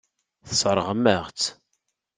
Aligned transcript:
Tesseṛɣem-aɣ-tt. 0.47 1.47